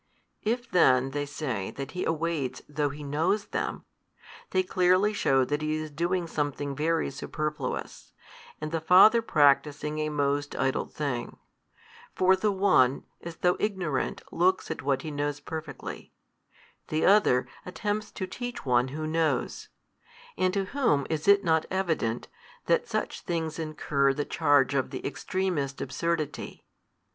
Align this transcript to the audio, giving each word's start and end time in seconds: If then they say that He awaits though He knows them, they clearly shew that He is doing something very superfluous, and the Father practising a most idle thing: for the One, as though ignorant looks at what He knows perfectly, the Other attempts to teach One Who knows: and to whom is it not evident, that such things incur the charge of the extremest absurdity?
If 0.41 0.67
then 0.67 1.11
they 1.11 1.27
say 1.27 1.69
that 1.69 1.91
He 1.91 2.05
awaits 2.05 2.63
though 2.67 2.89
He 2.89 3.03
knows 3.03 3.45
them, 3.49 3.85
they 4.49 4.63
clearly 4.63 5.13
shew 5.13 5.45
that 5.45 5.61
He 5.61 5.75
is 5.75 5.91
doing 5.91 6.25
something 6.25 6.75
very 6.75 7.11
superfluous, 7.11 8.11
and 8.59 8.71
the 8.71 8.81
Father 8.81 9.21
practising 9.21 9.99
a 9.99 10.09
most 10.09 10.55
idle 10.55 10.87
thing: 10.87 11.37
for 12.15 12.35
the 12.35 12.51
One, 12.51 13.03
as 13.21 13.35
though 13.35 13.55
ignorant 13.59 14.23
looks 14.31 14.71
at 14.71 14.81
what 14.81 15.03
He 15.03 15.11
knows 15.11 15.39
perfectly, 15.39 16.11
the 16.87 17.05
Other 17.05 17.47
attempts 17.63 18.09
to 18.13 18.25
teach 18.25 18.65
One 18.65 18.87
Who 18.87 19.05
knows: 19.05 19.69
and 20.35 20.51
to 20.55 20.65
whom 20.65 21.05
is 21.11 21.27
it 21.27 21.43
not 21.43 21.67
evident, 21.69 22.27
that 22.65 22.87
such 22.87 23.21
things 23.21 23.59
incur 23.59 24.13
the 24.15 24.25
charge 24.25 24.73
of 24.73 24.89
the 24.89 25.05
extremest 25.05 25.79
absurdity? 25.79 26.65